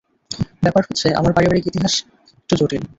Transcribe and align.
ব্যাপার 0.63 0.83
হচ্ছে 0.87 1.07
আমার 1.15 1.31
পারিবারিক 1.33 1.65
ইতিহাস, 1.67 1.93
একটু 2.39 2.53
জটিল। 2.55 2.83